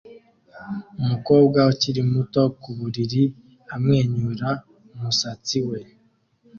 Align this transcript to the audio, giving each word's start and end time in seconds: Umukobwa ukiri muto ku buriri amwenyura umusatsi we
Umukobwa 1.01 1.59
ukiri 1.71 2.01
muto 2.11 2.41
ku 2.61 2.69
buriri 2.77 3.23
amwenyura 3.75 4.49
umusatsi 4.95 5.57
we 5.67 5.79